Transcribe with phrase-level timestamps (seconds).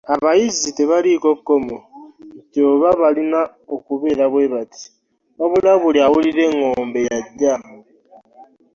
[0.13, 1.77] Abayizzi tebaliiko kkomo
[2.47, 3.39] nti oba balina
[3.87, 4.85] kubeera bwe bati,
[5.39, 7.53] wabula buli awulira eŋŋombe y’ajja.